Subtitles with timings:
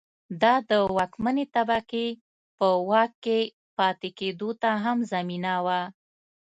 [0.41, 2.07] دا د واکمنې طبقې
[2.57, 3.39] په واک کې
[3.77, 5.81] پاتې کېدو ته هم زمینه وه.